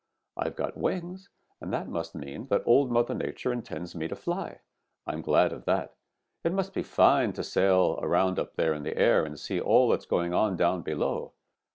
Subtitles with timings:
[0.35, 1.29] I've got wings,
[1.61, 4.61] and that must mean that Old Mother Nature intends me to fly.
[5.05, 5.93] I'm glad of that.
[6.43, 9.99] It must be fine to sail around up in the air and see all that
[9.99, 11.33] is going on down below.'